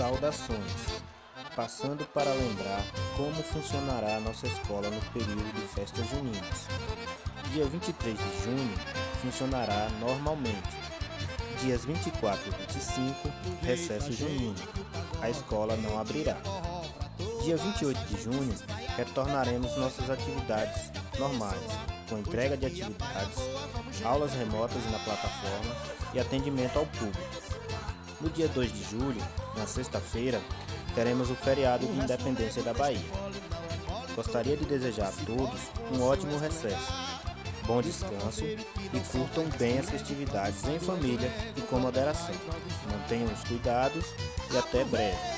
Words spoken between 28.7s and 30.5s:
de julho, na sexta-feira,